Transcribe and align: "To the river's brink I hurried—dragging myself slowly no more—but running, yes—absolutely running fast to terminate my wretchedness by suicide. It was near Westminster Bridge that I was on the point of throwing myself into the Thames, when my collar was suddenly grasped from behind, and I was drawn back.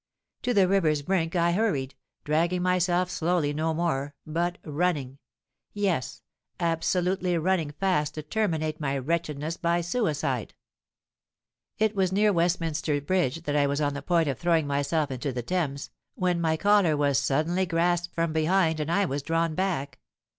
"To 0.41 0.53
the 0.55 0.67
river's 0.67 1.03
brink 1.03 1.35
I 1.35 1.51
hurried—dragging 1.51 2.63
myself 2.63 3.11
slowly 3.11 3.53
no 3.53 3.71
more—but 3.71 4.57
running, 4.65 5.19
yes—absolutely 5.73 7.37
running 7.37 7.69
fast 7.73 8.15
to 8.15 8.23
terminate 8.23 8.79
my 8.79 8.97
wretchedness 8.97 9.57
by 9.57 9.81
suicide. 9.81 10.55
It 11.77 11.95
was 11.95 12.11
near 12.11 12.33
Westminster 12.33 12.99
Bridge 12.99 13.43
that 13.43 13.55
I 13.55 13.67
was 13.67 13.79
on 13.79 13.93
the 13.93 14.01
point 14.01 14.27
of 14.27 14.39
throwing 14.39 14.65
myself 14.65 15.11
into 15.11 15.31
the 15.31 15.43
Thames, 15.43 15.91
when 16.15 16.41
my 16.41 16.57
collar 16.57 16.97
was 16.97 17.19
suddenly 17.19 17.67
grasped 17.67 18.15
from 18.15 18.33
behind, 18.33 18.79
and 18.79 18.91
I 18.91 19.05
was 19.05 19.21
drawn 19.21 19.53
back. 19.53 19.99